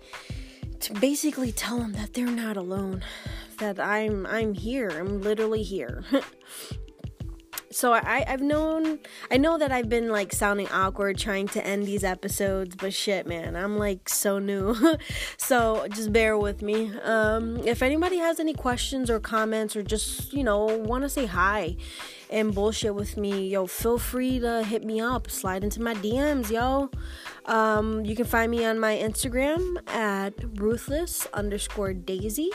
to 0.80 0.92
basically 0.94 1.52
tell 1.52 1.78
them 1.78 1.92
that 1.94 2.12
they're 2.12 2.26
not 2.26 2.56
alone 2.56 3.02
that 3.58 3.80
I'm 3.80 4.26
I'm 4.26 4.54
here 4.54 4.90
I'm 4.90 5.22
literally 5.22 5.62
here 5.62 6.04
so 7.74 7.92
I, 7.92 8.24
I've 8.26 8.40
known 8.40 9.00
I 9.30 9.36
know 9.36 9.58
that 9.58 9.72
I've 9.72 9.88
been 9.88 10.08
like 10.08 10.32
sounding 10.32 10.68
awkward 10.68 11.18
trying 11.18 11.48
to 11.48 11.66
end 11.66 11.84
these 11.86 12.04
episodes, 12.04 12.76
but 12.76 12.94
shit 12.94 13.26
man, 13.26 13.56
I'm 13.56 13.78
like 13.78 14.08
so 14.08 14.38
new. 14.38 14.76
so 15.36 15.86
just 15.90 16.12
bear 16.12 16.38
with 16.38 16.62
me. 16.62 16.92
Um 17.02 17.58
if 17.66 17.82
anybody 17.82 18.18
has 18.18 18.38
any 18.38 18.54
questions 18.54 19.10
or 19.10 19.18
comments 19.18 19.74
or 19.74 19.82
just, 19.82 20.32
you 20.32 20.44
know, 20.44 20.64
wanna 20.64 21.08
say 21.08 21.26
hi 21.26 21.76
and 22.34 22.54
bullshit 22.54 22.94
with 22.94 23.16
me, 23.16 23.48
yo, 23.48 23.66
feel 23.66 23.96
free 23.96 24.40
to 24.40 24.64
hit 24.64 24.84
me 24.84 25.00
up, 25.00 25.30
slide 25.30 25.62
into 25.62 25.80
my 25.80 25.94
DMs, 25.94 26.50
yo. 26.50 26.90
Um, 27.46 28.04
you 28.04 28.16
can 28.16 28.26
find 28.26 28.50
me 28.50 28.64
on 28.64 28.80
my 28.80 28.96
Instagram 28.96 29.76
at 29.88 30.34
ruthless 30.60 31.26
underscore 31.32 31.94
daisy. 31.94 32.50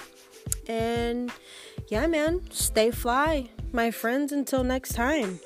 And 0.67 1.31
yeah, 1.87 2.05
man, 2.07 2.41
stay 2.51 2.91
fly 2.91 3.49
my 3.71 3.91
friends, 3.91 4.31
until 4.31 4.63
next 4.63 4.93
time. 4.93 5.39